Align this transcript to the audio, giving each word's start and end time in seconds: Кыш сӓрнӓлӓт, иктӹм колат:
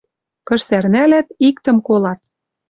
Кыш 0.47 0.61
сӓрнӓлӓт, 0.67 1.27
иктӹм 1.47 1.77
колат: 1.87 2.19